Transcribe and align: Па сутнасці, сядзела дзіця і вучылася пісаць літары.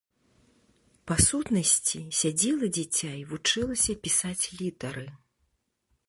Па 1.09 1.17
сутнасці, 1.25 1.99
сядзела 2.19 2.69
дзіця 2.77 3.11
і 3.17 3.21
вучылася 3.33 3.93
пісаць 4.07 4.43
літары. 4.63 5.05